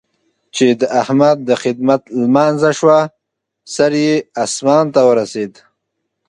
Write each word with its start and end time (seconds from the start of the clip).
چې 0.55 0.67
د 0.79 0.81
احمد 1.01 1.37
د 1.49 1.51
خدمت 1.63 2.01
لمانځه 2.21 2.71
شوه؛ 2.79 2.99
سر 3.75 3.91
يې 4.05 4.15
اسمان 4.43 4.85
ته 4.93 5.01
ورسېد. 5.09 5.53